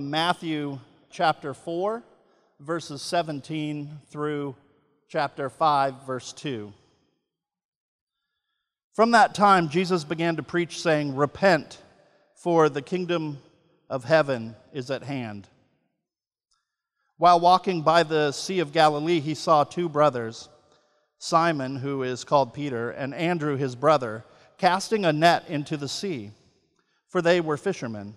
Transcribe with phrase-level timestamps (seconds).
[0.00, 2.02] Matthew chapter 4,
[2.58, 4.56] verses 17 through
[5.08, 6.72] chapter 5, verse 2.
[8.92, 11.78] From that time, Jesus began to preach, saying, Repent,
[12.34, 13.38] for the kingdom
[13.88, 15.46] of heaven is at hand.
[17.16, 20.48] While walking by the Sea of Galilee, he saw two brothers,
[21.18, 24.24] Simon, who is called Peter, and Andrew, his brother,
[24.58, 26.32] casting a net into the sea,
[27.08, 28.16] for they were fishermen.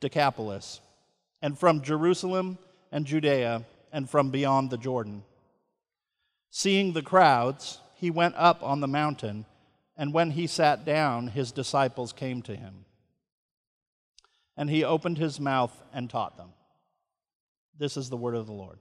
[0.00, 0.80] Decapolis,
[1.42, 2.58] and from Jerusalem
[2.90, 5.22] and Judea, and from beyond the Jordan.
[6.50, 9.44] Seeing the crowds, he went up on the mountain,
[9.96, 12.84] and when he sat down, his disciples came to him.
[14.56, 16.50] And he opened his mouth and taught them.
[17.78, 18.78] This is the word of the Lord.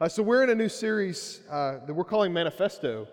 [0.00, 3.06] Uh, so, we're in a new series uh, that we're calling Manifesto,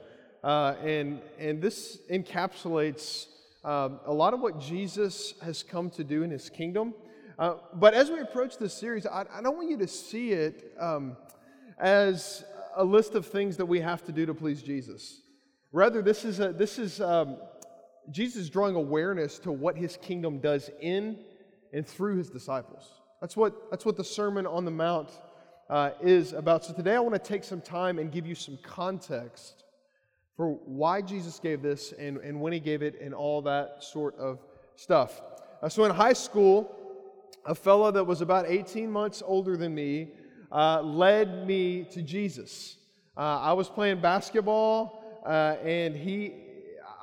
[0.43, 3.27] uh, and, and this encapsulates
[3.63, 6.93] um, a lot of what Jesus has come to do in his kingdom.
[7.37, 10.73] Uh, but as we approach this series, I, I, don't want you to see it
[10.79, 11.15] um,
[11.79, 12.43] as
[12.75, 15.21] a list of things that we have to do to please Jesus.
[15.71, 17.37] Rather, this is, a, this is um,
[18.09, 21.19] Jesus drawing awareness to what his kingdom does in
[21.71, 23.01] and through his disciples.
[23.21, 25.09] That's what, that's what the Sermon on the Mount
[25.69, 26.65] uh, is about.
[26.65, 29.63] So today I want to take some time and give you some context
[30.41, 34.17] for why Jesus gave this and, and when he gave it and all that sort
[34.17, 34.39] of
[34.75, 35.21] stuff.
[35.61, 36.75] Uh, so in high school,
[37.45, 40.13] a fellow that was about 18 months older than me
[40.51, 42.77] uh, led me to Jesus.
[43.15, 46.33] Uh, I was playing basketball uh, and he,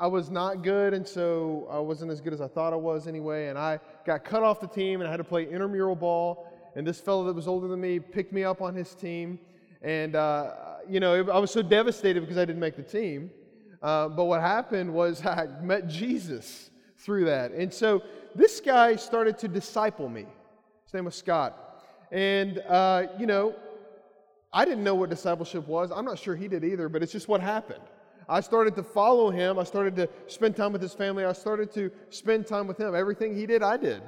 [0.01, 3.07] I was not good, and so I wasn't as good as I thought I was
[3.07, 3.47] anyway.
[3.47, 6.53] And I got cut off the team and I had to play intramural ball.
[6.75, 9.39] And this fellow that was older than me picked me up on his team.
[9.81, 10.55] And uh,
[10.89, 13.31] you know, I was so devastated because I didn't make the team.
[13.83, 17.53] Uh, but what happened was I met Jesus through that.
[17.53, 18.03] And so
[18.35, 20.27] this guy started to disciple me.
[20.85, 21.85] His name was Scott.
[22.11, 23.55] And, uh, you know,
[24.53, 25.93] I didn't know what discipleship was.
[25.95, 27.83] I'm not sure he did either, but it's just what happened.
[28.29, 29.59] I started to follow him.
[29.59, 31.25] I started to spend time with his family.
[31.25, 32.95] I started to spend time with him.
[32.95, 34.03] Everything he did, I did.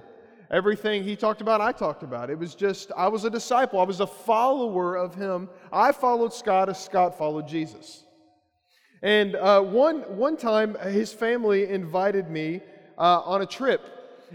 [0.50, 2.28] Everything he talked about, I talked about.
[2.28, 3.78] It was just, I was a disciple.
[3.78, 5.48] I was a follower of him.
[5.72, 8.04] I followed Scott as Scott followed Jesus.
[9.00, 12.62] And uh, one, one time, his family invited me
[12.98, 13.80] uh, on a trip,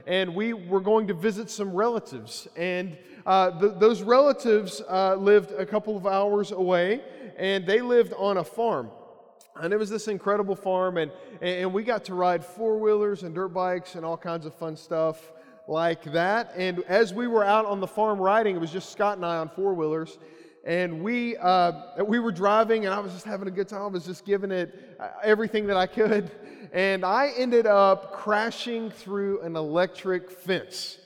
[0.08, 2.47] and we were going to visit some relatives.
[2.56, 7.02] And uh, the, those relatives uh, lived a couple of hours away,
[7.38, 8.90] and they lived on a farm.
[9.58, 11.12] And it was this incredible farm, and,
[11.42, 14.78] and we got to ride four wheelers and dirt bikes and all kinds of fun
[14.78, 15.34] stuff
[15.68, 16.52] like that.
[16.56, 19.38] And as we were out on the farm riding, it was just Scott and I
[19.38, 20.18] on four wheelers.
[20.66, 23.84] And we, uh, we were driving, and I was just having a good time.
[23.84, 26.31] I was just giving it uh, everything that I could.
[26.74, 30.98] And I ended up crashing through an electric fence.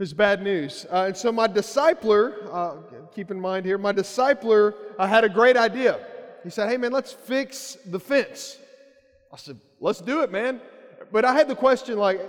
[0.00, 0.86] It was bad news.
[0.90, 2.76] Uh, and so my discipler, uh,
[3.14, 5.98] keep in mind here, my discipler uh, had a great idea.
[6.44, 8.58] He said, Hey, man, let's fix the fence.
[9.32, 10.60] I said, Let's do it, man.
[11.12, 12.20] But I had the question like,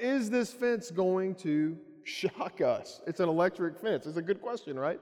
[0.00, 3.00] is this fence going to shock us?
[3.06, 4.06] It's an electric fence.
[4.06, 5.00] It's a good question, right?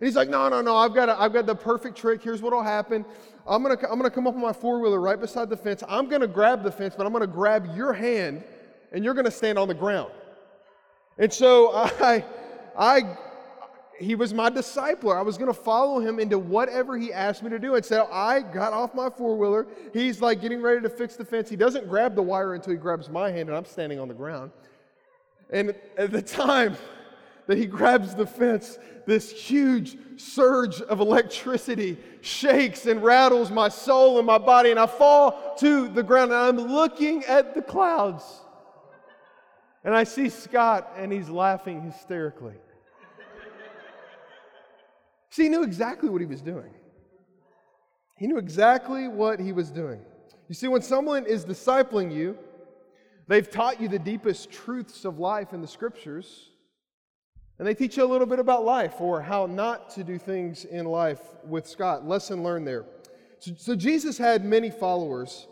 [0.00, 2.22] And he's like, no, no, no, I've got, a, I've got the perfect trick.
[2.22, 3.04] Here's what will happen.
[3.46, 5.82] I'm going to I'm gonna come up on my four wheeler right beside the fence.
[5.88, 8.44] I'm going to grab the fence, but I'm going to grab your hand
[8.92, 10.12] and you're going to stand on the ground.
[11.18, 12.24] And so I,
[12.78, 13.16] I
[14.00, 15.16] he was my discipler.
[15.16, 17.74] I was going to follow him into whatever he asked me to do.
[17.74, 19.66] And so I got off my four wheeler.
[19.92, 21.50] He's like getting ready to fix the fence.
[21.50, 24.14] He doesn't grab the wire until he grabs my hand, and I'm standing on the
[24.14, 24.52] ground.
[25.50, 26.76] And at the time
[27.46, 34.16] that he grabs the fence, this huge surge of electricity shakes and rattles my soul
[34.16, 36.32] and my body, and I fall to the ground.
[36.32, 38.24] And I'm looking at the clouds.
[39.84, 42.54] And I see Scott, and he's laughing hysterically.
[45.30, 46.72] See, he knew exactly what he was doing.
[48.20, 50.02] He knew exactly what he was doing.
[50.48, 52.36] You see, when someone is discipling you,
[53.28, 56.50] they've taught you the deepest truths of life in the scriptures,
[57.58, 60.64] and they teach you a little bit about life or how not to do things
[60.64, 62.06] in life with Scott.
[62.06, 62.84] Lesson learned there.
[63.38, 65.46] So, so Jesus had many followers,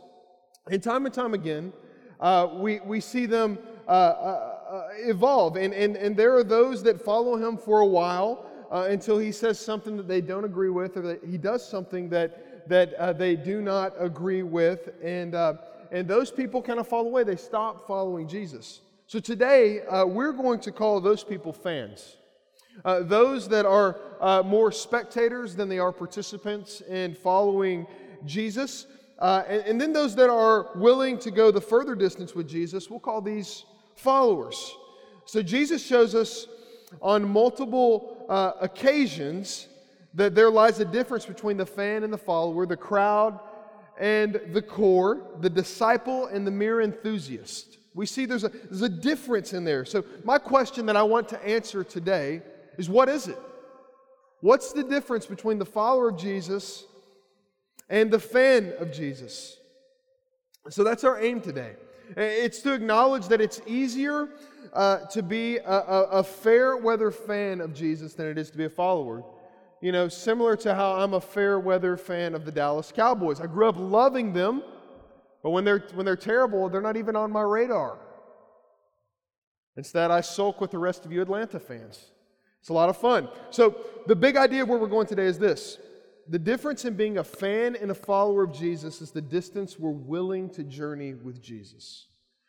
[0.70, 1.72] and time and time again,
[2.20, 5.56] uh, we, we see them uh, uh, uh evolve.
[5.56, 9.32] And, and, and there are those that follow him for a while uh, until he
[9.32, 13.12] says something that they don't agree with or that he does something that that uh,
[13.12, 14.91] they do not agree with.
[15.03, 15.55] And, uh,
[15.91, 17.25] and those people kind of fall away.
[17.25, 18.81] They stop following Jesus.
[19.06, 22.17] So today, uh, we're going to call those people fans.
[22.85, 27.87] Uh, those that are uh, more spectators than they are participants in following
[28.25, 28.87] Jesus.
[29.20, 33.00] And, and then those that are willing to go the further distance with Jesus, we'll
[33.00, 33.65] call these
[33.97, 34.76] followers.
[35.25, 36.47] So Jesus shows us
[37.03, 39.69] on multiple uh, occasions
[40.14, 43.38] that there lies a difference between the fan and the follower, the crowd
[43.98, 47.78] and the core, the disciple and the mere enthusiast.
[47.94, 49.84] We see there's a, there's a difference in there.
[49.84, 52.42] So, my question that I want to answer today
[52.76, 53.38] is what is it?
[54.40, 56.84] What's the difference between the follower of Jesus
[57.88, 59.56] and the fan of Jesus?
[60.69, 61.72] So, that's our aim today.
[62.16, 64.28] It's to acknowledge that it's easier
[64.72, 68.58] uh, to be a, a, a fair weather fan of Jesus than it is to
[68.58, 69.25] be a follower
[69.81, 73.40] you know, similar to how I'm a fair weather fan of the Dallas Cowboys.
[73.40, 74.62] I grew up loving them,
[75.43, 77.99] but when they're, when they're terrible, they're not even on my radar.
[79.76, 82.10] Instead, I sulk with the rest of you Atlanta fans.
[82.60, 83.28] It's a lot of fun.
[83.50, 83.76] So,
[84.08, 85.78] the big idea of where we're going today is this
[86.28, 89.90] the difference in being a fan and a follower of Jesus is the distance we're
[89.90, 92.06] willing to journey with Jesus.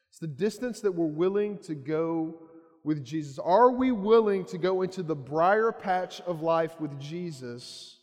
[0.09, 2.49] It's the distance that we're willing to go
[2.83, 3.39] with Jesus?
[3.39, 7.97] Are we willing to go into the briar patch of life with Jesus?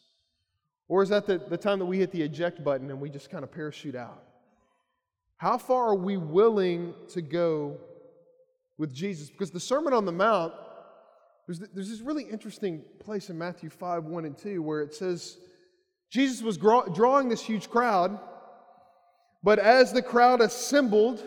[0.88, 3.30] Or is that the, the time that we hit the eject button and we just
[3.30, 4.22] kind of parachute out?
[5.38, 7.78] How far are we willing to go
[8.78, 9.28] with Jesus?
[9.28, 10.54] Because the Sermon on the Mount,
[11.46, 15.38] there's, there's this really interesting place in Matthew 5 1 and 2 where it says
[16.10, 18.18] Jesus was drawing this huge crowd,
[19.42, 21.22] but as the crowd assembled,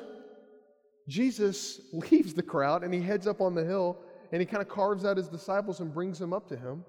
[1.08, 3.98] Jesus leaves the crowd and he heads up on the hill
[4.31, 6.86] and he kind of carves out his disciples and brings them up to him.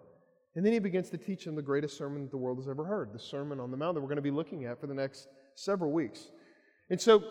[0.56, 2.84] And then he begins to teach them the greatest sermon that the world has ever
[2.84, 4.94] heard, the Sermon on the Mount that we're going to be looking at for the
[4.94, 6.30] next several weeks.
[6.90, 7.22] And so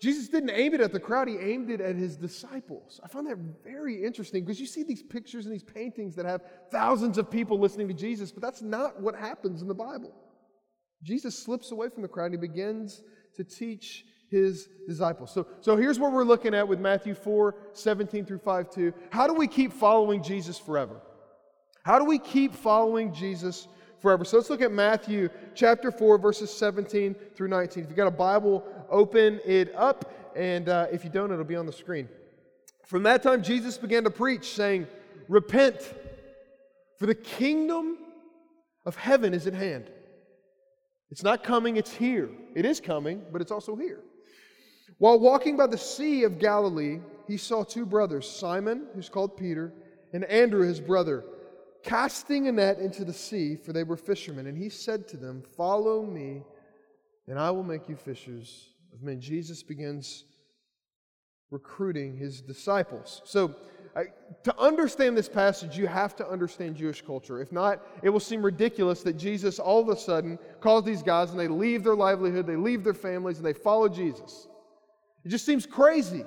[0.00, 3.00] Jesus didn't aim it at the crowd, he aimed it at his disciples.
[3.02, 6.42] I found that very interesting because you see these pictures and these paintings that have
[6.70, 10.14] thousands of people listening to Jesus, but that's not what happens in the Bible.
[11.02, 13.02] Jesus slips away from the crowd and he begins
[13.36, 15.32] to teach his disciples.
[15.32, 18.92] So, so here's what we're looking at with Matthew 4 17 through 5 2.
[19.10, 21.00] How do we keep following Jesus forever?
[21.84, 23.68] How do we keep following Jesus
[24.06, 24.24] forever?
[24.24, 27.82] So let's look at Matthew chapter 4, verses 17 through 19.
[27.82, 31.56] If you've got a Bible, open it up, and uh, if you don't, it'll be
[31.56, 32.08] on the screen.
[32.84, 34.86] From that time, Jesus began to preach, saying,
[35.28, 35.92] Repent,
[37.00, 37.98] for the kingdom
[38.84, 39.90] of heaven is at hand.
[41.10, 42.30] It's not coming, it's here.
[42.54, 44.04] It is coming, but it's also here.
[44.98, 49.72] While walking by the Sea of Galilee, he saw two brothers, Simon, who's called Peter,
[50.12, 51.24] and Andrew, his brother,
[51.86, 54.46] casting a net into the sea, for they were fishermen.
[54.46, 56.42] And he said to them, Follow me,
[57.28, 59.20] and I will make you fishers of men.
[59.20, 60.24] Jesus begins
[61.50, 63.22] recruiting his disciples.
[63.24, 63.54] So,
[64.42, 67.40] to understand this passage, you have to understand Jewish culture.
[67.40, 71.30] If not, it will seem ridiculous that Jesus all of a sudden calls these guys
[71.30, 74.48] and they leave their livelihood, they leave their families, and they follow Jesus.
[75.24, 76.26] It just seems crazy.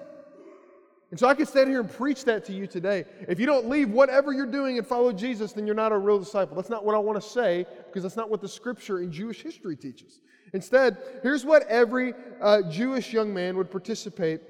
[1.12, 3.06] And so I could stand here and preach that to you today.
[3.28, 6.20] If you don't leave whatever you're doing and follow Jesus, then you're not a real
[6.20, 6.56] disciple.
[6.56, 9.42] That's not what I want to say because that's not what the scripture in Jewish
[9.42, 10.22] history teaches.
[10.54, 14.42] Instead, here's what every uh, Jewish young man would participate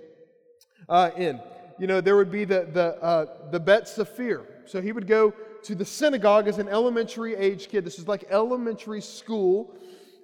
[0.90, 1.40] uh, in.
[1.78, 4.46] You know, there would be the, the, uh, the Bet Sefer.
[4.66, 7.86] So he would go to the synagogue as an elementary age kid.
[7.86, 9.74] This is like elementary school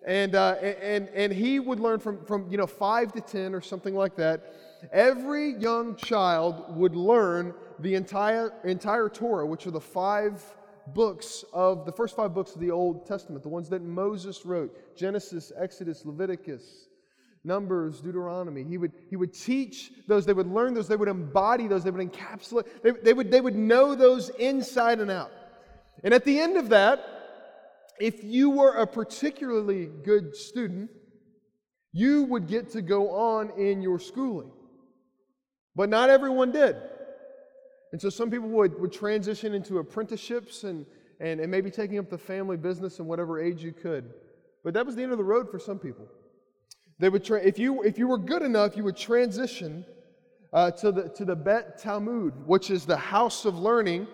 [0.05, 3.61] and, uh, and, and he would learn from, from, you know, 5 to 10 or
[3.61, 4.53] something like that.
[4.91, 10.43] Every young child would learn the entire, entire Torah, which are the five
[10.87, 14.95] books of the first five books of the Old Testament, the ones that Moses wrote
[14.95, 16.87] Genesis, Exodus, Leviticus,
[17.43, 18.63] Numbers, Deuteronomy.
[18.63, 21.91] He would, he would teach those, they would learn those, they would embody those, they
[21.91, 25.31] would encapsulate, they, they, would, they would know those inside and out.
[26.03, 27.03] And at the end of that,
[27.99, 30.89] if you were a particularly good student,
[31.93, 34.51] you would get to go on in your schooling.
[35.75, 36.77] But not everyone did.
[37.91, 40.85] And so some people would, would transition into apprenticeships and,
[41.19, 44.13] and, and maybe taking up the family business in whatever age you could.
[44.63, 46.07] But that was the end of the road for some people.
[46.99, 49.85] They would tra- if, you, if you were good enough, you would transition
[50.53, 54.07] uh, to, the, to the Bet Talmud, which is the house of learning.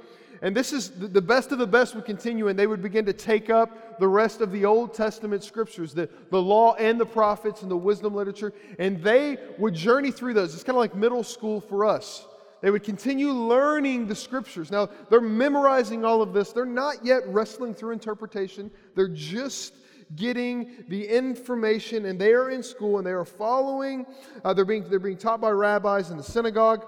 [0.44, 3.14] And this is the, best of the best would continue, and they would begin to
[3.14, 7.62] take up the rest of the Old Testament scriptures, the, the law and the prophets
[7.62, 10.56] and the wisdom literature, and they would journey through those.
[10.56, 12.26] It's kind of like middle school for us.
[12.62, 14.72] They would continue learning the scriptures.
[14.72, 16.52] Now, they're memorizing all of this.
[16.52, 18.72] They're not yet wrestling through interpretation.
[18.96, 19.76] They're just
[20.16, 24.06] getting the information, and they are in school and they are following.
[24.44, 26.86] Uh, they're, being, they're being taught by rabbis in the synagogue.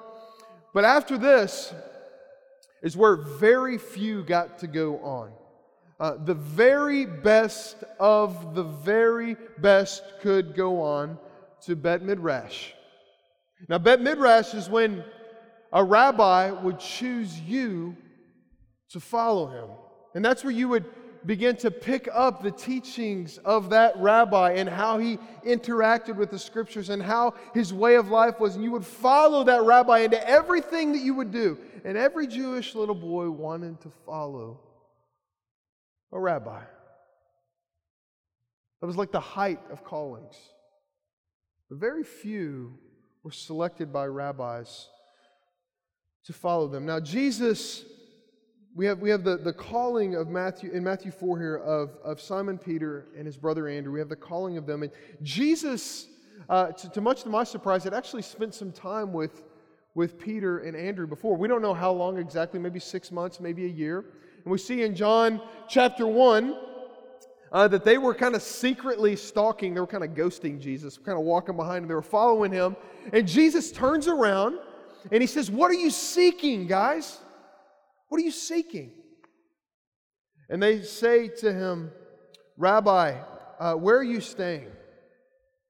[0.73, 1.73] But after this
[2.83, 5.31] is where very few got to go on.
[5.99, 11.17] Uh, the very best of the very best could go on
[11.61, 12.71] to Bet Midrash.
[13.69, 15.03] Now, Bet Midrash is when
[15.71, 17.95] a rabbi would choose you
[18.89, 19.69] to follow him.
[20.13, 20.85] And that's where you would
[21.25, 26.39] begin to pick up the teachings of that rabbi and how he interacted with the
[26.39, 28.55] scriptures and how his way of life was.
[28.55, 31.57] And you would follow that rabbi into everything that you would do.
[31.85, 34.59] And every Jewish little boy wanted to follow
[36.11, 36.61] a rabbi.
[38.81, 40.35] That was like the height of callings.
[41.69, 42.77] But very few
[43.23, 44.89] were selected by rabbis
[46.25, 46.85] to follow them.
[46.85, 47.85] Now, Jesus
[48.75, 52.19] we have, we have the, the calling of Matthew, in Matthew 4 here, of, of
[52.19, 53.93] Simon Peter and his brother Andrew.
[53.93, 54.81] We have the calling of them.
[54.81, 56.07] And Jesus,
[56.49, 59.43] uh, to, to much to my surprise, had actually spent some time with,
[59.93, 61.37] with Peter and Andrew before.
[61.37, 64.05] We don't know how long exactly, maybe six months, maybe a year.
[64.43, 65.39] And we see in John
[65.69, 66.57] chapter 1
[67.51, 71.17] uh, that they were kind of secretly stalking, they were kind of ghosting Jesus, kind
[71.17, 72.75] of walking behind him, they were following him.
[73.11, 74.57] And Jesus turns around
[75.11, 77.19] and he says, What are you seeking, guys?
[78.13, 78.91] What are you seeking?
[80.47, 81.89] And they say to him,
[82.57, 83.17] Rabbi,
[83.59, 84.67] uh, where are you staying?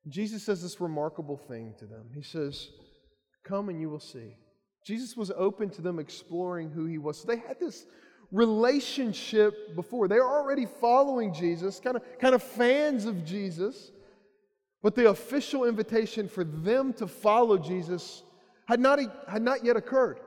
[0.10, 2.10] Jesus says this remarkable thing to them.
[2.14, 2.68] He says,
[3.46, 4.36] Come and you will see.
[4.86, 7.22] Jesus was open to them exploring who he was.
[7.22, 7.86] So they had this
[8.30, 10.10] relationship before.
[10.10, 13.90] They were already following Jesus, kind of, kind of fans of Jesus.
[14.82, 18.22] But the official invitation for them to follow Jesus
[18.68, 20.20] had not, had not yet occurred.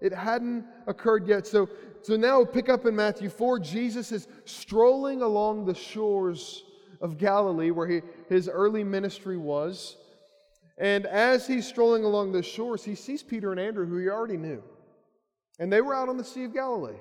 [0.00, 1.46] It hadn't occurred yet.
[1.46, 1.68] So,
[2.02, 3.58] so now pick up in Matthew 4.
[3.58, 6.64] Jesus is strolling along the shores
[7.00, 9.96] of Galilee where he, his early ministry was.
[10.78, 14.38] And as he's strolling along the shores, he sees Peter and Andrew, who he already
[14.38, 14.62] knew.
[15.58, 16.96] And they were out on the Sea of Galilee.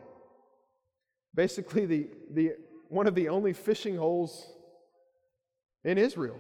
[1.34, 2.52] Basically, the, the,
[2.90, 4.52] one of the only fishing holes
[5.86, 6.38] in Israel.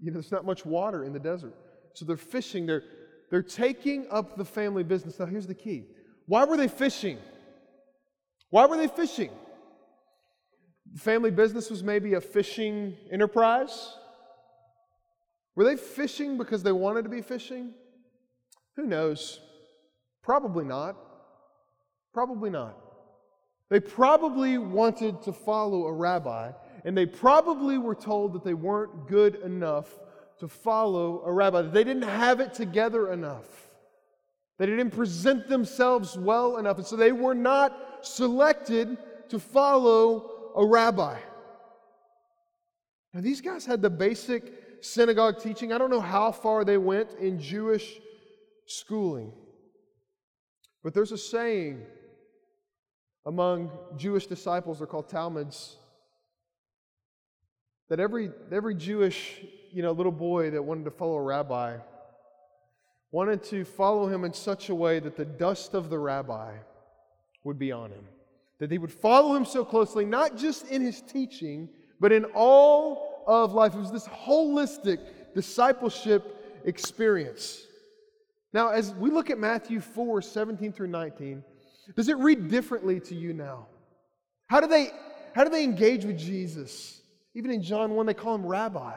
[0.00, 1.54] You know, there's not much water in the desert.
[1.92, 2.84] So they're fishing, they're,
[3.30, 5.18] they're taking up the family business.
[5.18, 5.84] Now, here's the key
[6.26, 7.18] why were they fishing?
[8.50, 9.30] Why were they fishing?
[10.92, 13.94] The family business was maybe a fishing enterprise.
[15.54, 17.72] Were they fishing because they wanted to be fishing?
[18.76, 19.40] Who knows?
[20.22, 20.96] Probably not.
[22.12, 22.76] Probably not.
[23.68, 26.50] They probably wanted to follow a rabbi,
[26.84, 29.88] and they probably were told that they weren't good enough
[30.40, 31.62] to follow a rabbi.
[31.62, 33.68] They didn't have it together enough.
[34.58, 36.78] They didn't present themselves well enough.
[36.78, 41.18] And so they were not selected to follow a rabbi.
[43.14, 45.72] Now, these guys had the basic synagogue teaching.
[45.72, 48.00] I don't know how far they went in Jewish
[48.66, 49.32] schooling.
[50.82, 51.82] But there's a saying
[53.26, 55.76] among Jewish disciples, they're called Talmuds,
[57.88, 61.78] that every, every Jewish you know, little boy that wanted to follow a rabbi
[63.12, 66.52] wanted to follow him in such a way that the dust of the rabbi
[67.44, 68.04] would be on him.
[68.58, 73.24] That he would follow him so closely, not just in his teaching, but in all
[73.26, 73.74] of life.
[73.74, 74.98] It was this holistic
[75.34, 77.66] discipleship experience.
[78.52, 81.42] Now, as we look at Matthew 4 17 through 19,
[81.96, 83.66] does it read differently to you now?
[84.46, 84.90] How do they,
[85.34, 87.00] how do they engage with Jesus?
[87.34, 88.94] Even in John 1, they call him rabbi.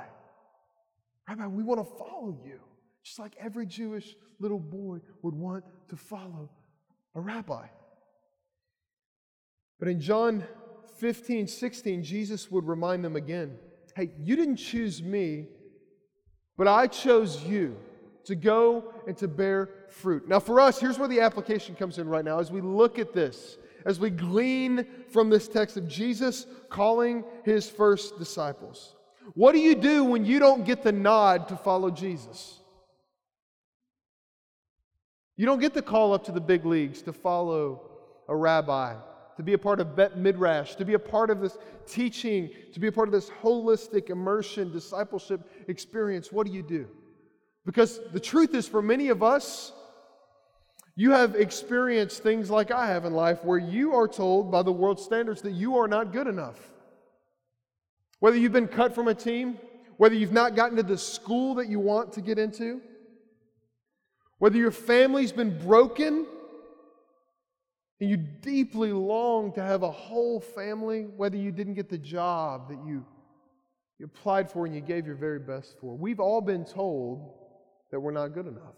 [1.28, 2.60] Rabbi, we want to follow you.
[3.04, 6.50] Just like every Jewish little boy would want to follow
[7.16, 7.66] a rabbi.
[9.80, 10.44] But in John
[10.98, 13.58] 15, 16, Jesus would remind them again
[13.96, 15.46] hey, you didn't choose me,
[16.58, 17.78] but I chose you
[18.24, 20.28] to go and to bear fruit.
[20.28, 23.14] Now, for us, here's where the application comes in right now as we look at
[23.14, 28.96] this, as we glean from this text of Jesus calling his first disciples.
[29.34, 32.60] What do you do when you don't get the nod to follow Jesus?
[35.36, 37.90] You don't get the call up to the big leagues to follow
[38.28, 38.96] a rabbi,
[39.38, 42.80] to be a part of Bet Midrash, to be a part of this teaching, to
[42.80, 46.32] be a part of this holistic immersion, discipleship experience.
[46.32, 46.88] What do you do?
[47.66, 49.72] Because the truth is, for many of us,
[50.96, 54.72] you have experienced things like I have in life where you are told by the
[54.72, 56.73] world standards that you are not good enough.
[58.24, 59.60] Whether you've been cut from a team,
[59.98, 62.80] whether you've not gotten to the school that you want to get into,
[64.38, 66.26] whether your family's been broken
[68.00, 72.70] and you deeply long to have a whole family, whether you didn't get the job
[72.70, 73.06] that you,
[74.00, 75.94] you applied for and you gave your very best for.
[75.94, 77.30] We've all been told
[77.92, 78.78] that we're not good enough.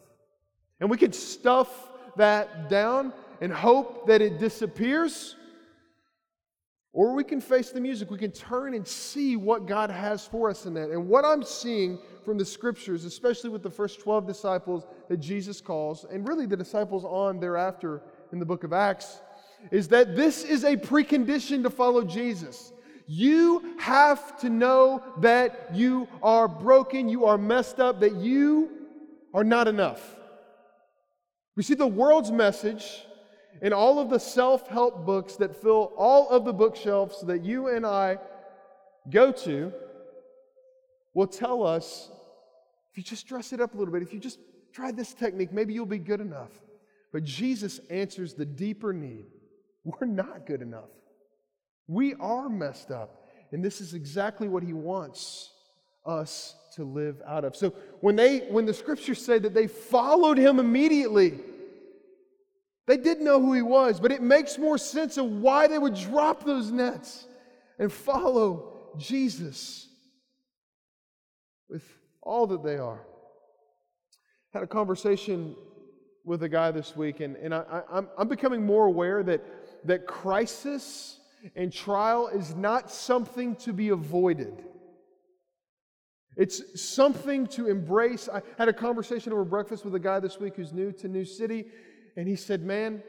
[0.79, 5.35] And we can stuff that down and hope that it disappears.
[6.95, 8.09] Or we can face the music.
[8.09, 10.91] We can turn and see what God has for us in that.
[10.91, 15.59] And what I'm seeing from the scriptures, especially with the first 12 disciples that Jesus
[15.59, 19.19] calls, and really the disciples on thereafter in the book of Acts,
[19.71, 22.71] is that this is a precondition to follow Jesus.
[23.07, 28.69] You have to know that you are broken, you are messed up, that you
[29.33, 30.15] are not enough.
[31.57, 33.04] We see the world's message
[33.61, 37.67] in all of the self help books that fill all of the bookshelves that you
[37.67, 38.17] and I
[39.09, 39.71] go to
[41.13, 42.09] will tell us
[42.91, 44.39] if you just dress it up a little bit, if you just
[44.71, 46.51] try this technique, maybe you'll be good enough.
[47.11, 49.25] But Jesus answers the deeper need.
[49.83, 50.89] We're not good enough.
[51.87, 53.27] We are messed up.
[53.51, 55.51] And this is exactly what he wants
[56.05, 57.55] us to live out of.
[57.55, 61.39] So when they when the scriptures say that they followed him immediately,
[62.87, 65.95] they did know who he was, but it makes more sense of why they would
[65.95, 67.27] drop those nets
[67.79, 69.87] and follow Jesus
[71.67, 71.83] with
[72.21, 73.01] all that they are.
[74.53, 75.55] Had a conversation
[76.23, 79.43] with a guy this week, and, and I, I'm, I'm becoming more aware that,
[79.85, 81.19] that crisis
[81.55, 84.63] and trial is not something to be avoided.
[86.37, 88.27] It's something to embrace.
[88.31, 91.25] I had a conversation over breakfast with a guy this week who's new to New
[91.25, 91.65] City,
[92.15, 93.03] and he said, Man,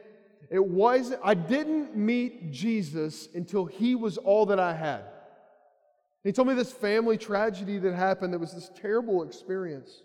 [0.49, 1.21] it wasn't.
[1.23, 5.03] I didn't meet Jesus until he was all that I had.
[6.23, 10.01] He told me this family tragedy that happened that was this terrible experience.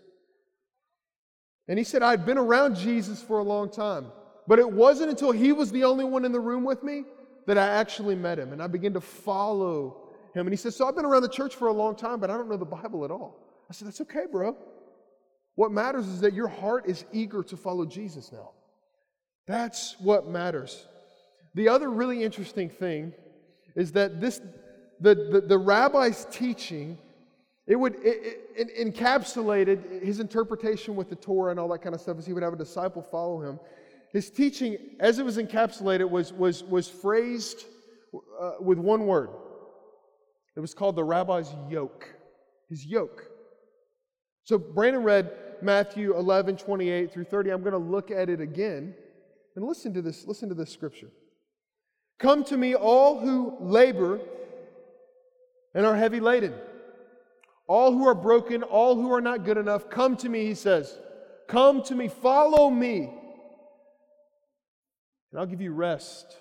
[1.67, 4.07] And he said, I'd been around Jesus for a long time,
[4.47, 7.03] but it wasn't until he was the only one in the room with me
[7.47, 8.53] that I actually met him.
[8.53, 10.45] And I began to follow him.
[10.45, 12.37] And he said, So I've been around the church for a long time, but I
[12.37, 13.39] don't know the Bible at all.
[13.69, 14.57] I said, That's okay, bro.
[15.55, 18.51] What matters is that your heart is eager to follow Jesus now.
[19.47, 20.87] That's what matters.
[21.55, 23.13] The other really interesting thing
[23.75, 24.41] is that this,
[24.99, 26.97] the, the, the rabbi's teaching,
[27.67, 32.01] it would it, it encapsulated his interpretation with the Torah and all that kind of
[32.01, 33.59] stuff as he would have a disciple follow him.
[34.11, 37.65] His teaching, as it was encapsulated, was, was, was phrased
[38.39, 39.29] uh, with one word
[40.55, 42.07] it was called the rabbi's yoke,
[42.69, 43.25] his yoke.
[44.43, 47.49] So Brandon read Matthew 11, 28 through 30.
[47.49, 48.93] I'm going to look at it again
[49.55, 50.25] and listen to this.
[50.25, 51.09] Listen to this scripture.
[52.19, 54.19] Come to me, all who labor
[55.73, 56.53] and are heavy laden,
[57.67, 59.89] all who are broken, all who are not good enough.
[59.89, 60.97] Come to me, he says.
[61.47, 63.09] Come to me, follow me,
[65.31, 66.37] and I'll give you rest.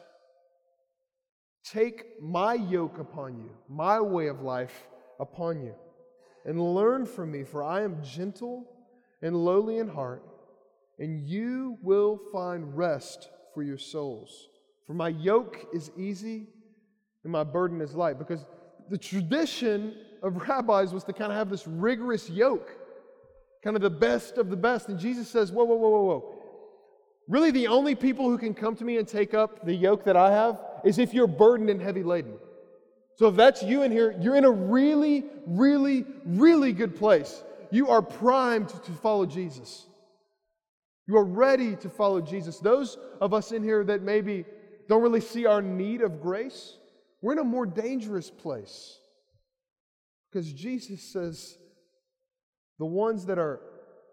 [1.64, 4.87] Take my yoke upon you, my way of life
[5.18, 5.75] upon you,
[6.44, 8.66] and learn from me, for I am gentle
[9.22, 10.22] and lowly in heart,
[10.98, 14.48] and you will find rest for your souls.
[14.87, 16.46] For my yoke is easy
[17.24, 18.18] and my burden is light.
[18.18, 18.44] Because
[18.90, 22.70] the tradition of rabbis was to kind of have this rigorous yoke,
[23.62, 24.88] kind of the best of the best.
[24.88, 26.38] And Jesus says, Whoa, whoa, whoa, whoa, whoa.
[27.28, 30.16] Really, the only people who can come to me and take up the yoke that
[30.16, 32.35] I have is if you're burdened and heavy laden.
[33.16, 37.42] So if that's you in here, you're in a really, really, really good place.
[37.70, 39.87] You are primed to follow Jesus.
[41.12, 42.59] You are ready to follow Jesus.
[42.59, 44.46] Those of us in here that maybe
[44.88, 46.79] don't really see our need of grace,
[47.20, 48.98] we're in a more dangerous place.
[50.31, 51.59] Because Jesus says,
[52.79, 53.61] the ones that are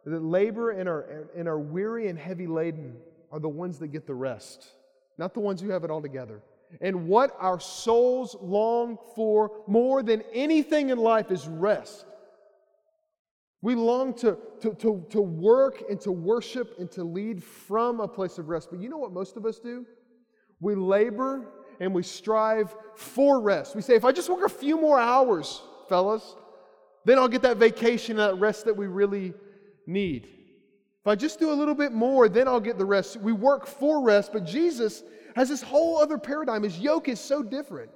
[0.04, 2.98] that labor and are, and are weary and heavy laden
[3.32, 4.68] are the ones that get the rest,
[5.18, 6.42] not the ones who have it all together.
[6.82, 12.06] And what our souls long for more than anything in life is rest.
[13.62, 18.08] We long to, to, to, to work and to worship and to lead from a
[18.08, 18.70] place of rest.
[18.72, 19.86] But you know what most of us do?
[20.62, 21.46] We labor
[21.80, 23.76] and we strive for rest.
[23.76, 26.36] We say, if I just work a few more hours, fellas,
[27.06, 29.34] then I'll get that vacation, and that rest that we really
[29.88, 30.26] need.
[31.02, 33.18] If I just do a little bit more, then I'll get the rest.
[33.18, 35.04] We work for rest, but Jesus
[35.36, 36.64] has this whole other paradigm.
[36.64, 37.92] His yoke is so different.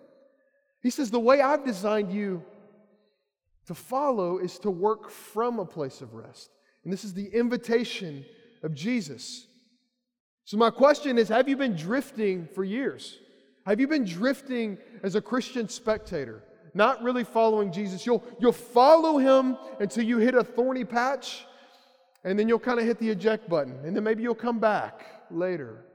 [0.82, 2.44] He says, The way I've designed you
[3.68, 6.50] to follow is to work from a place of rest.
[6.84, 8.26] And this is the invitation
[8.62, 9.48] of Jesus.
[10.46, 13.20] So, my question is Have you been drifting for years?
[13.66, 18.06] Have you been drifting as a Christian spectator, not really following Jesus?
[18.06, 21.46] You'll, you'll follow him until you hit a thorny patch,
[22.26, 25.06] and then you'll kind of hit the eject button, and then maybe you'll come back
[25.32, 25.86] later.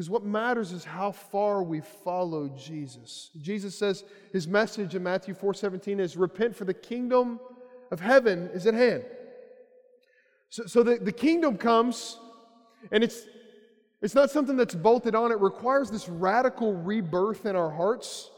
[0.00, 3.28] Because what matters is how far we follow Jesus.
[3.38, 7.38] Jesus says his message in Matthew 4:17 is repent for the kingdom
[7.90, 9.04] of heaven is at hand.
[10.48, 12.18] So, so the, the kingdom comes,
[12.90, 13.26] and it's
[14.00, 15.32] it's not something that's bolted on.
[15.32, 18.30] It requires this radical rebirth in our hearts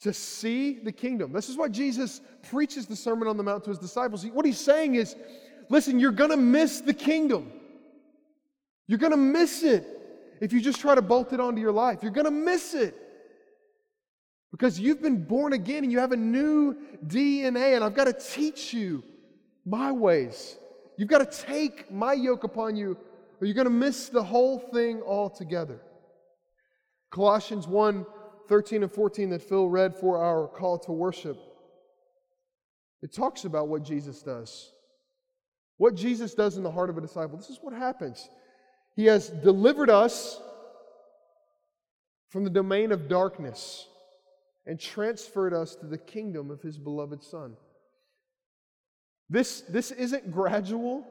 [0.00, 1.34] to see the kingdom.
[1.34, 4.24] This is why Jesus preaches the Sermon on the Mount to his disciples.
[4.24, 5.16] What he's saying is,
[5.68, 7.52] listen, you're going to miss the kingdom.
[8.86, 9.96] You're going to miss it
[10.40, 12.00] if you just try to bolt it onto your life.
[12.02, 12.96] You're going to miss it
[14.50, 16.74] because you've been born again and you have a new
[17.06, 19.02] DNA, and I've got to teach you
[19.64, 20.56] my ways.
[20.96, 22.96] You've got to take my yoke upon you
[23.40, 25.80] or you're going to miss the whole thing altogether.
[27.10, 28.06] Colossians 1
[28.48, 31.36] 13 and 14 that Phil read for our call to worship.
[33.02, 34.72] It talks about what Jesus does.
[35.76, 37.36] What Jesus does in the heart of a disciple.
[37.36, 38.26] This is what happens.
[38.98, 40.40] He has delivered us
[42.30, 43.86] from the domain of darkness
[44.66, 47.56] and transferred us to the kingdom of his beloved Son.
[49.30, 51.06] This, this isn't gradual.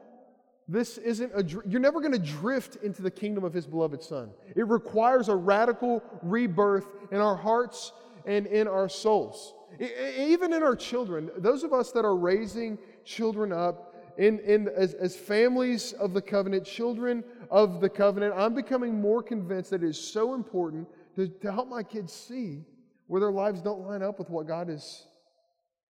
[0.68, 4.32] This isn't a, you're never going to drift into the kingdom of his beloved son.
[4.54, 7.92] It requires a radical rebirth in our hearts
[8.26, 9.54] and in our souls.
[9.80, 13.87] Even in our children, those of us that are raising children up
[14.18, 19.22] in, in, as, as families of the covenant, children of the covenant, I'm becoming more
[19.22, 22.64] convinced that it is so important to, to help my kids see
[23.06, 25.06] where their lives don't line up with what God is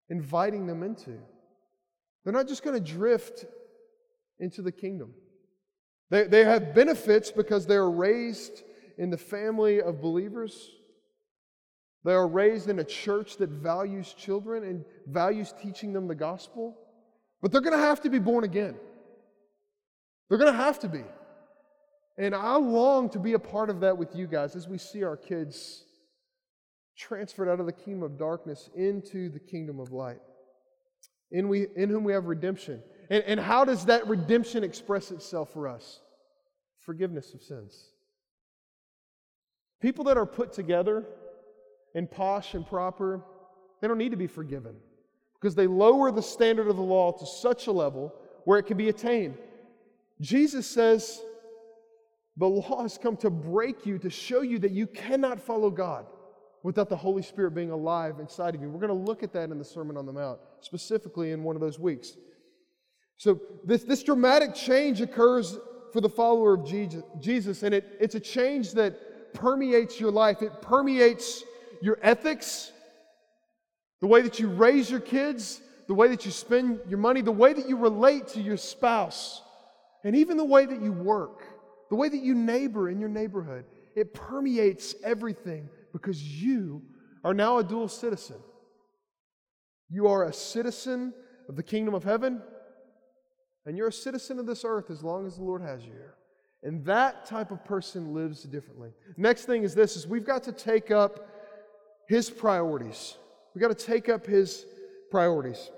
[0.08, 1.18] inviting them into.
[2.24, 3.44] They're not just going to drift
[4.38, 5.12] into the kingdom.
[6.08, 8.62] They, they have benefits because they are raised
[8.96, 10.70] in the family of believers.
[12.04, 16.78] They are raised in a church that values children and values teaching them the gospel.
[17.44, 18.74] But they're going to have to be born again.
[20.30, 21.02] They're going to have to be.
[22.16, 25.04] And I long to be a part of that with you guys as we see
[25.04, 25.84] our kids
[26.96, 30.20] transferred out of the kingdom of darkness into the kingdom of light,
[31.32, 32.82] in, we, in whom we have redemption.
[33.10, 36.00] And, and how does that redemption express itself for us?
[36.78, 37.90] Forgiveness of sins.
[39.82, 41.04] People that are put together
[41.94, 43.22] and posh and proper,
[43.82, 44.76] they don't need to be forgiven
[45.44, 48.78] because they lower the standard of the law to such a level where it can
[48.78, 49.36] be attained.
[50.22, 51.20] Jesus says,
[52.38, 56.06] the law has come to break you, to show you that you cannot follow God
[56.62, 58.70] without the Holy Spirit being alive inside of you.
[58.70, 61.56] We're going to look at that in the Sermon on the Mount, specifically in one
[61.56, 62.16] of those weeks.
[63.18, 65.58] So, this, this dramatic change occurs
[65.92, 66.66] for the follower of
[67.20, 70.40] Jesus, and it, it's a change that permeates your life.
[70.40, 71.44] It permeates
[71.82, 72.72] your ethics,
[74.04, 77.32] the way that you raise your kids, the way that you spend your money, the
[77.32, 79.40] way that you relate to your spouse,
[80.04, 81.42] and even the way that you work,
[81.88, 83.64] the way that you neighbor in your neighborhood.
[83.96, 86.82] It permeates everything because you
[87.24, 88.36] are now a dual citizen.
[89.88, 91.14] You are a citizen
[91.48, 92.42] of the kingdom of heaven
[93.64, 96.16] and you're a citizen of this earth as long as the Lord has you here.
[96.62, 98.90] And that type of person lives differently.
[99.16, 101.26] Next thing is this is we've got to take up
[102.06, 103.16] his priorities.
[103.54, 104.66] We've got to take up his
[105.10, 105.70] priorities.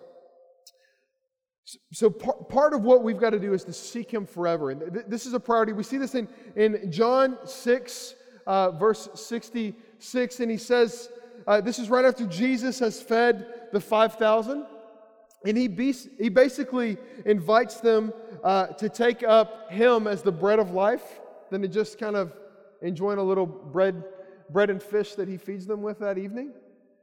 [1.93, 4.71] So, part of what we've got to do is to seek him forever.
[4.71, 5.73] And this is a priority.
[5.73, 8.15] We see this in, in John 6,
[8.47, 10.41] uh, verse 66.
[10.41, 11.11] And he says,
[11.47, 14.65] uh, this is right after Jesus has fed the 5,000.
[15.45, 18.13] And he, be, he basically invites them
[18.45, 22.33] uh, to take up him as the bread of life than to just kind of
[22.81, 24.05] enjoying a little bread,
[24.51, 26.53] bread and fish that he feeds them with that evening.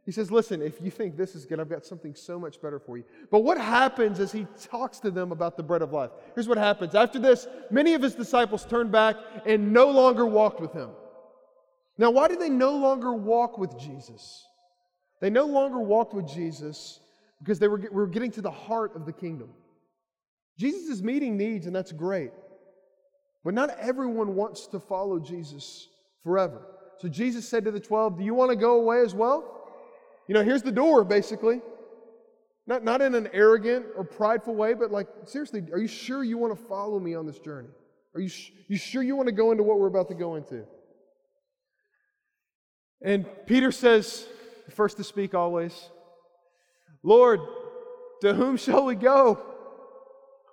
[0.06, 2.80] He says, Listen, if you think this is good, I've got something so much better
[2.80, 3.06] for you.
[3.32, 6.12] But what happens as he talks to them about the bread of life?
[6.36, 6.94] Here's what happens.
[6.94, 10.90] After this, many of his disciples turned back and no longer walked with him.
[11.98, 14.46] Now, why did they no longer walk with Jesus?
[15.22, 17.00] They no longer walked with Jesus
[17.40, 19.50] because they were, were getting to the heart of the kingdom.
[20.58, 22.32] Jesus is meeting needs, and that's great.
[23.44, 25.88] But not everyone wants to follow Jesus
[26.24, 26.62] forever.
[26.98, 29.53] So Jesus said to the 12, Do you want to go away as well?
[30.28, 31.62] You know, here's the door, basically.
[32.66, 36.38] Not, not in an arrogant or prideful way, but like, seriously, are you sure you
[36.38, 37.68] want to follow me on this journey?
[38.16, 38.30] Are you,
[38.68, 40.64] you sure you want to go into what we're about to go into?
[43.02, 44.26] And Peter says,
[44.70, 45.90] first to speak always,
[47.02, 47.42] Lord,
[48.22, 49.40] to whom shall we go?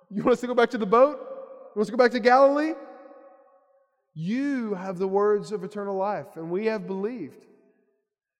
[0.09, 1.17] You want us to go back to the boat?
[1.17, 2.73] You want us to go back to Galilee?
[4.13, 7.45] You have the words of eternal life, and we have believed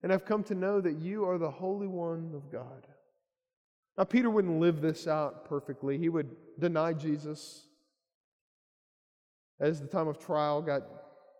[0.04, 2.88] and I've come to know that you are the Holy One of God.
[3.98, 5.98] Now, Peter wouldn't live this out perfectly.
[5.98, 7.66] He would deny Jesus
[9.60, 10.82] as the time of trial got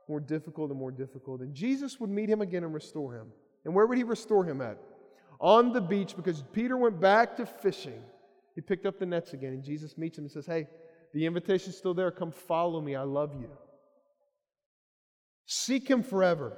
[0.08, 1.42] more difficult and more difficult.
[1.42, 3.28] And Jesus would meet him again and restore him.
[3.66, 4.78] And where would he restore him at?
[5.40, 8.02] On the beach, because Peter went back to fishing.
[8.54, 10.68] He picked up the nets again, and Jesus meets him and says, Hey,
[11.14, 12.12] the invitation's still there.
[12.12, 12.96] Come follow me.
[12.96, 13.50] I love you.
[15.46, 16.58] Seek him forever.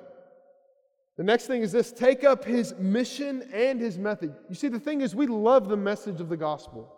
[1.18, 4.34] The next thing is this take up his mission and his method.
[4.50, 6.92] You see, the thing is, we love the message of the gospel.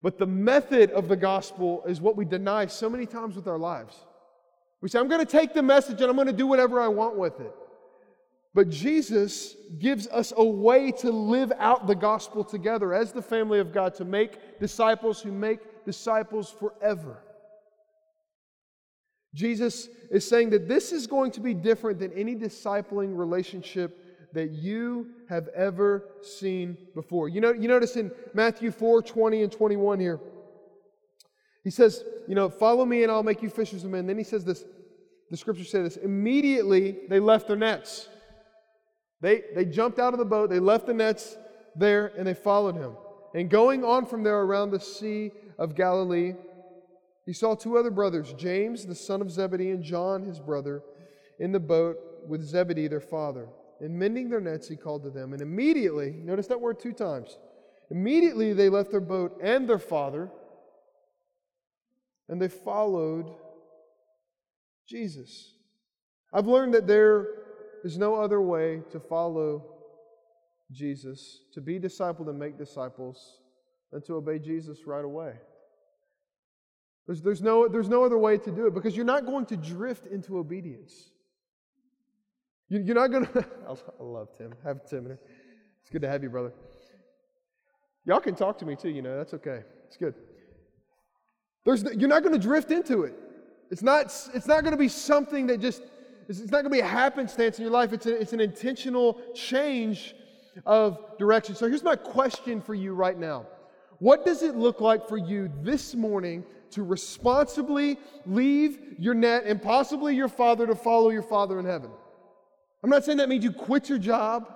[0.00, 3.58] But the method of the gospel is what we deny so many times with our
[3.58, 3.96] lives.
[4.80, 6.88] We say, I'm going to take the message and I'm going to do whatever I
[6.88, 7.52] want with it.
[8.54, 13.58] But Jesus gives us a way to live out the gospel together as the family
[13.58, 17.18] of God, to make disciples who make disciples forever.
[19.34, 24.50] Jesus is saying that this is going to be different than any discipling relationship that
[24.50, 27.28] you have ever seen before.
[27.28, 30.20] You know, you notice in Matthew 4 20 and 21 here,
[31.64, 34.06] he says, You know, follow me and I'll make you fishers of men.
[34.06, 34.64] Then he says this,
[35.30, 38.08] the scripture says this immediately they left their nets.
[39.20, 41.36] They, they jumped out of the boat, they left the nets
[41.74, 42.92] there, and they followed him.
[43.34, 46.34] And going on from there around the Sea of Galilee,
[47.28, 50.82] he saw two other brothers, James, the son of Zebedee, and John, his brother,
[51.38, 53.50] in the boat with Zebedee, their father.
[53.80, 55.34] And mending their nets, he called to them.
[55.34, 57.36] And immediately, notice that word two times.
[57.90, 60.30] Immediately they left their boat and their father,
[62.30, 63.30] and they followed
[64.88, 65.52] Jesus.
[66.32, 67.26] I've learned that there
[67.84, 69.66] is no other way to follow
[70.72, 73.42] Jesus, to be discipled and make disciples,
[73.92, 75.34] than to obey Jesus right away.
[77.08, 79.56] There's, there's, no, there's no other way to do it because you're not going to
[79.56, 80.92] drift into obedience.
[82.68, 83.46] You, you're not going to.
[83.66, 84.54] I love Tim.
[84.62, 85.18] Have Tim here.
[85.80, 86.52] It's good to have you, brother.
[88.04, 89.62] Y'all can talk to me too, you know, that's okay.
[89.86, 90.14] It's good.
[91.64, 93.14] There's, you're not going to drift into it.
[93.70, 95.82] It's not, it's not going to be something that just,
[96.28, 97.94] it's not going to be a happenstance in your life.
[97.94, 100.14] It's, a, it's an intentional change
[100.66, 101.54] of direction.
[101.54, 103.46] So here's my question for you right now
[103.98, 109.60] What does it look like for you this morning to responsibly leave your net and
[109.60, 111.90] possibly your father to follow your father in heaven.
[112.82, 114.48] I'm not saying that means you quit your job,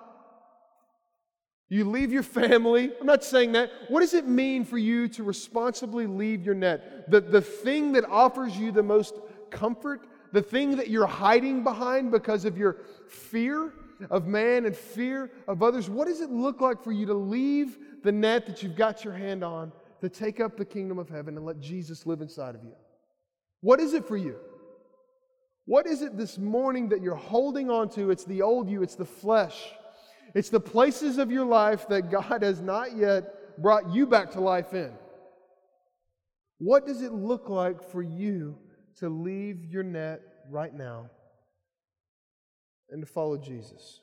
[1.72, 2.92] you leave your family.
[3.00, 3.70] I'm not saying that.
[3.88, 7.10] What does it mean for you to responsibly leave your net?
[7.10, 9.14] The, the thing that offers you the most
[9.50, 12.76] comfort, the thing that you're hiding behind because of your
[13.08, 13.72] fear
[14.10, 17.78] of man and fear of others, what does it look like for you to leave
[18.02, 21.36] the net that you've got your hand on to take up the kingdom of heaven
[21.36, 22.74] and let Jesus live inside of you?
[23.60, 24.36] What is it for you?
[25.64, 28.10] What is it this morning that you're holding on to?
[28.10, 29.72] It's the old you, it's the flesh.
[30.34, 34.40] It's the places of your life that God has not yet brought you back to
[34.40, 34.90] life in.
[36.58, 38.58] What does it look like for you
[38.98, 41.10] to leave your net right now
[42.90, 44.00] and to follow Jesus?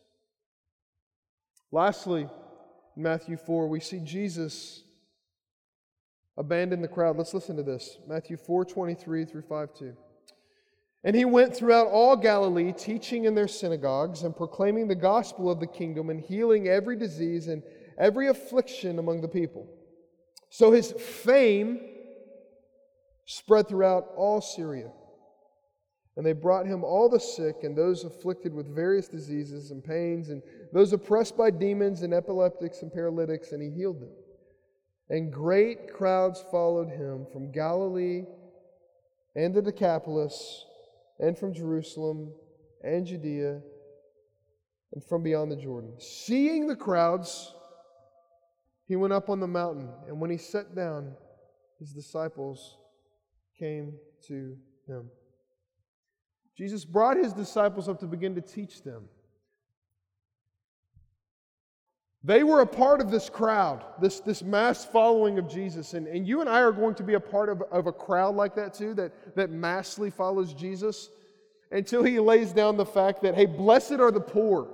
[1.74, 2.30] Lastly,
[2.96, 4.84] in Matthew 4, we see Jesus
[6.40, 7.18] abandon the crowd.
[7.18, 8.00] Let's listen to this.
[8.08, 9.94] Matthew 4 23 through 5 2.
[11.04, 15.60] And he went throughout all Galilee, teaching in their synagogues and proclaiming the gospel of
[15.60, 17.62] the kingdom and healing every disease and
[17.98, 19.68] every affliction among the people.
[20.50, 21.80] So his fame
[23.26, 24.92] spread throughout all Syria.
[26.18, 30.30] And they brought him all the sick and those afflicted with various diseases and pains,
[30.30, 30.42] and
[30.74, 34.10] those oppressed by demons and epileptics and paralytics, and he healed them.
[35.10, 38.26] And great crowds followed him from Galilee
[39.36, 40.66] and the Decapolis,
[41.20, 42.32] and from Jerusalem
[42.84, 43.62] and Judea,
[44.94, 45.94] and from beyond the Jordan.
[46.00, 47.54] Seeing the crowds,
[48.88, 51.16] he went up on the mountain, and when he sat down,
[51.80, 52.78] his disciples
[53.58, 53.94] came
[54.28, 55.10] to him.
[56.58, 59.08] Jesus brought his disciples up to begin to teach them.
[62.24, 65.94] They were a part of this crowd, this, this mass following of Jesus.
[65.94, 68.36] And, and you and I are going to be a part of, of a crowd
[68.36, 71.10] like that too, that, that massively follows Jesus
[71.72, 74.68] until he lays down the fact that, hey, blessed are the poor.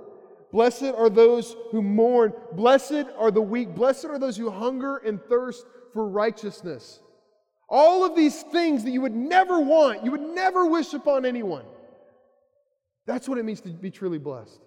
[0.50, 2.32] Blessed are those who mourn.
[2.52, 3.74] Blessed are the weak.
[3.74, 7.00] Blessed are those who hunger and thirst for righteousness.
[7.68, 11.64] All of these things that you would never want, you would never wish upon anyone.
[13.06, 14.60] That's what it means to be truly blessed.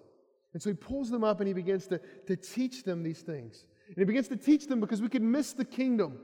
[0.52, 3.64] And so he pulls them up and he begins to, to teach them these things.
[3.86, 6.18] And he begins to teach them because we could miss the kingdom.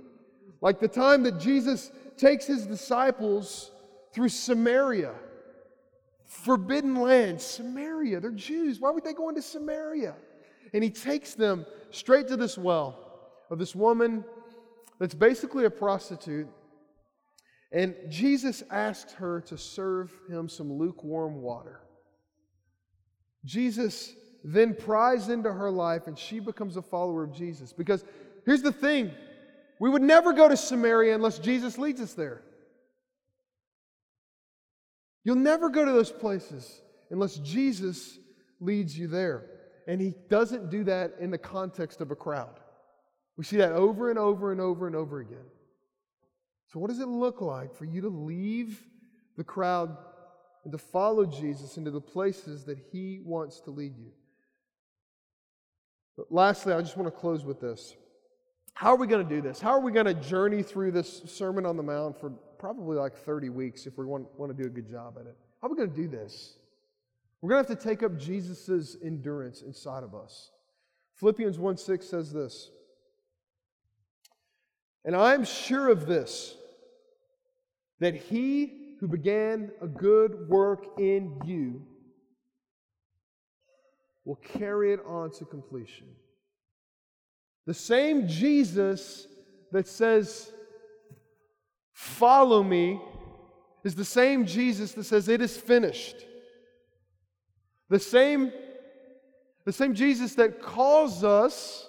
[0.61, 3.71] Like the time that Jesus takes his disciples
[4.12, 5.12] through Samaria,
[6.27, 8.21] forbidden land, Samaria.
[8.21, 8.81] They're Jews.
[8.81, 10.15] Why would they go into Samaria?
[10.73, 12.99] And he takes them straight to this well
[13.51, 14.25] of this woman
[14.99, 16.49] that's basically a prostitute.
[17.73, 21.81] And Jesus asks her to serve him some lukewarm water.
[23.47, 27.73] Jesus then pries into her life and she becomes a follower of Jesus.
[27.73, 28.05] Because
[28.45, 29.11] here's the thing
[29.81, 32.43] we would never go to Samaria unless Jesus leads us there.
[35.25, 36.81] You'll never go to those places
[37.11, 38.19] unless Jesus
[38.61, 39.47] leads you there.
[39.89, 42.61] And he doesn't do that in the context of a crowd.
[43.37, 45.45] We see that over and over and over and over again.
[46.73, 48.81] So, what does it look like for you to leave
[49.37, 49.97] the crowd
[50.66, 54.11] and to follow Jesus into the places that He wants to lead you.
[56.16, 57.94] But lastly, I just want to close with this.
[58.74, 59.61] How are we going to do this?
[59.61, 63.14] How are we going to journey through this Sermon on the Mount for probably like
[63.14, 65.37] 30 weeks if we want, want to do a good job at it?
[65.62, 66.57] How are we going to do this?
[67.40, 70.50] We're going to have to take up Jesus' endurance inside of us.
[71.14, 72.70] Philippians 1 6 says this
[75.05, 76.57] And I'm sure of this,
[78.00, 81.81] that he who began a good work in you
[84.25, 86.09] will carry it on to completion.
[87.66, 89.29] The same Jesus
[89.71, 90.51] that says,
[91.92, 93.01] Follow me,
[93.85, 96.16] is the same Jesus that says, It is finished.
[97.88, 98.51] The same,
[99.64, 101.88] the same Jesus that calls us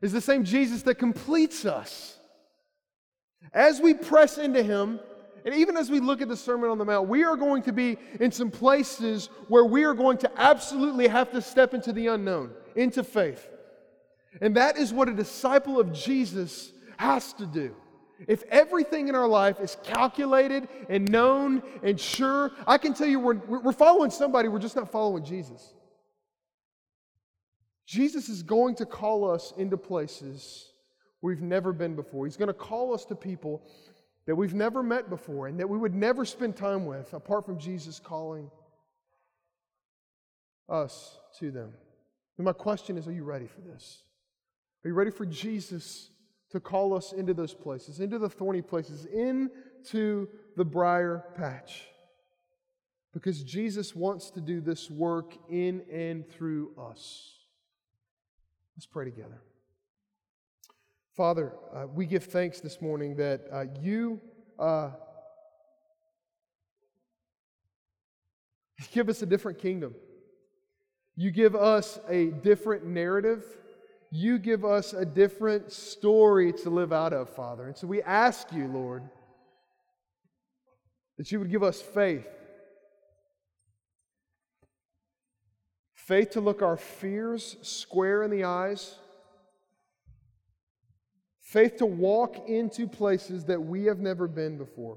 [0.00, 2.18] is the same Jesus that completes us.
[3.52, 4.98] As we press into Him,
[5.44, 7.72] and even as we look at the Sermon on the Mount, we are going to
[7.72, 12.08] be in some places where we are going to absolutely have to step into the
[12.08, 13.48] unknown, into faith.
[14.40, 17.74] And that is what a disciple of Jesus has to do.
[18.28, 23.18] If everything in our life is calculated and known and sure, I can tell you
[23.18, 25.74] we're, we're following somebody, we're just not following Jesus.
[27.86, 30.72] Jesus is going to call us into places
[31.20, 32.26] we've never been before.
[32.26, 33.62] He's going to call us to people
[34.26, 37.58] that we've never met before and that we would never spend time with apart from
[37.58, 38.50] Jesus calling
[40.68, 41.72] us to them.
[42.38, 44.02] And my question is are you ready for this?
[44.84, 46.10] Are you ready for Jesus
[46.50, 51.84] to call us into those places, into the thorny places, into the briar patch?
[53.12, 57.34] Because Jesus wants to do this work in and through us.
[58.76, 59.40] Let's pray together.
[61.16, 64.18] Father, uh, we give thanks this morning that uh, you
[64.58, 64.88] uh,
[68.92, 69.94] give us a different kingdom.
[71.14, 73.44] You give us a different narrative.
[74.10, 77.66] You give us a different story to live out of, Father.
[77.66, 79.02] And so we ask you, Lord,
[81.18, 82.26] that you would give us faith.
[85.94, 88.96] Faith to look our fears square in the eyes
[91.52, 94.96] Faith to walk into places that we have never been before.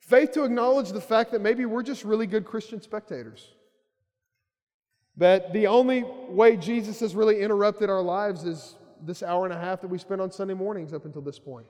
[0.00, 3.54] Faith to acknowledge the fact that maybe we're just really good Christian spectators.
[5.18, 9.56] That the only way Jesus has really interrupted our lives is this hour and a
[9.56, 11.68] half that we spend on Sunday mornings up until this point.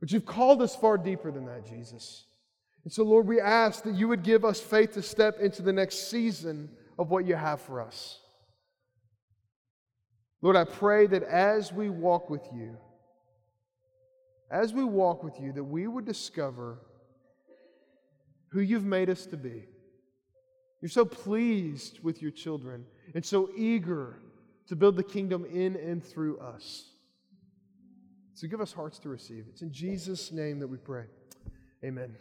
[0.00, 2.24] But you've called us far deeper than that, Jesus.
[2.84, 5.72] And so, Lord, we ask that you would give us faith to step into the
[5.74, 8.20] next season of what you have for us.
[10.40, 12.78] Lord, I pray that as we walk with you,
[14.50, 16.78] as we walk with you, that we would discover
[18.48, 19.64] who you've made us to be.
[20.80, 22.84] You're so pleased with your children
[23.14, 24.20] and so eager
[24.68, 26.84] to build the kingdom in and through us.
[28.34, 29.46] So give us hearts to receive.
[29.48, 31.04] It's in Jesus' name that we pray.
[31.84, 32.14] Amen.